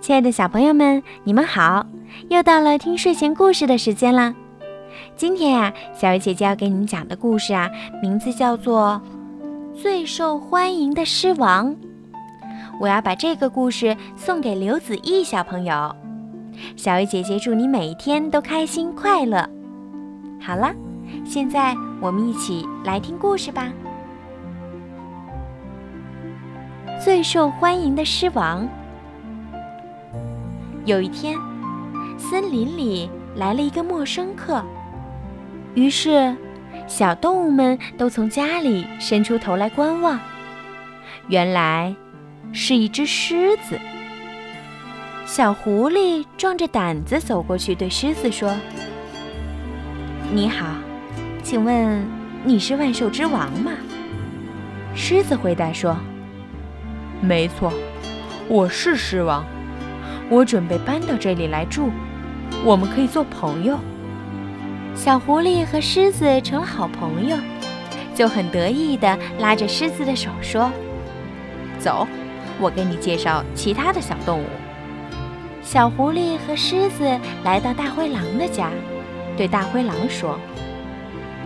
[0.00, 1.84] 亲爱的小朋友们，你们好！
[2.28, 4.34] 又到了听睡前故事的时间了。
[5.14, 7.68] 今天呀，小鱼姐姐要给你们讲的故事啊，
[8.00, 9.00] 名字叫做
[9.78, 11.70] 《最受欢迎的狮王》。
[12.80, 15.94] 我要把这个故事送给刘子毅小朋友。
[16.76, 19.46] 小鱼姐姐祝你每一天都开心快乐。
[20.40, 20.72] 好了，
[21.26, 23.70] 现在我们一起来听故事吧。
[27.04, 28.66] 最受欢迎的狮王。
[30.90, 31.38] 有一天，
[32.18, 34.60] 森林里来了一个陌生客，
[35.76, 36.34] 于是
[36.88, 40.18] 小动物们都从家里伸出头来观望。
[41.28, 41.94] 原来
[42.52, 43.78] 是一只狮子。
[45.24, 48.52] 小狐狸壮着胆子走过去，对狮子说
[50.34, 50.74] ：“你好，
[51.44, 52.04] 请问
[52.44, 53.70] 你是万兽之王吗？”
[54.96, 55.96] 狮子回答说
[57.22, 57.72] ：“没错，
[58.48, 59.44] 我是狮王。
[60.30, 61.90] 我准备搬到这里来住，
[62.64, 63.78] 我们可以做朋友。”
[64.94, 67.36] 小狐狸和狮子成了好朋友，
[68.14, 70.70] 就很得意地拉着狮子的手说
[71.78, 72.06] ：“走，
[72.60, 74.46] 我给你介绍其他的小动物。”
[75.62, 78.70] 小狐狸和狮子来到大灰狼的家，
[79.36, 80.38] 对大灰狼说：“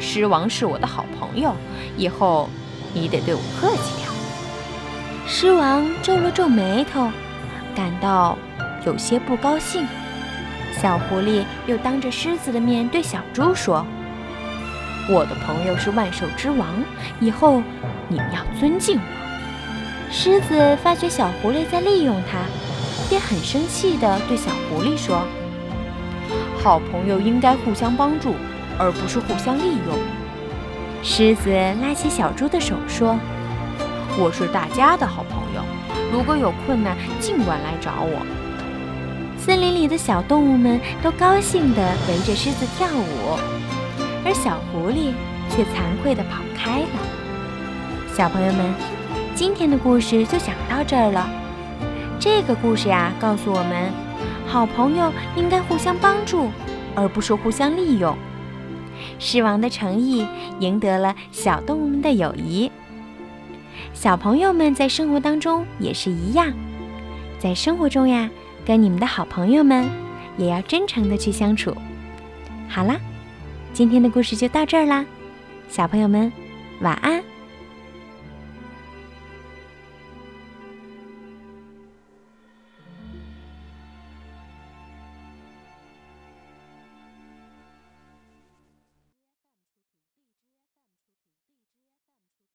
[0.00, 1.54] 狮王是我的好朋友，
[1.96, 2.48] 以后
[2.94, 4.08] 你得对我客气点。”
[5.26, 7.10] 狮王皱了皱眉头，
[7.74, 8.38] 感到
[8.86, 9.86] 有些不高兴。
[10.80, 13.84] 小狐狸又当着狮子的面对小猪说
[15.10, 16.68] ：“我的朋友是万兽之王，
[17.20, 17.62] 以后
[18.08, 19.02] 你们要尊敬我。”
[20.10, 22.38] 狮子发觉小狐狸在利用它。
[23.08, 25.24] 便很生气地对小狐狸说
[26.60, 28.34] ：“好朋友应该互相帮助，
[28.76, 29.96] 而不是互相利用。”
[31.04, 31.48] 狮子
[31.80, 33.16] 拉起小猪的手说
[34.18, 35.62] ：“我是大家的好朋友，
[36.12, 38.26] 如果有困难，尽管来找我。”
[39.46, 43.38] 森林里的小动物们都高兴地围着狮子跳舞，
[44.24, 45.12] 而小狐狸
[45.48, 46.88] 却惭愧地跑开了。
[48.12, 48.74] 小朋友们，
[49.36, 51.30] 今天的故事就讲到这儿了。
[52.18, 53.92] 这个故事呀，告诉我们，
[54.48, 56.50] 好朋友应该互相帮助，
[56.96, 58.18] 而不是互相利用。
[59.20, 60.26] 狮王的诚意
[60.58, 62.68] 赢得了小动物们的友谊。
[63.94, 66.52] 小朋友们在生活当中也是一样，
[67.38, 68.28] 在生活中呀，
[68.66, 69.88] 跟你们的好朋友们
[70.36, 71.74] 也要真诚的去相处。
[72.68, 72.96] 好啦，
[73.72, 75.06] 今天的故事就到这儿啦，
[75.68, 76.32] 小朋友们
[76.80, 77.22] 晚安。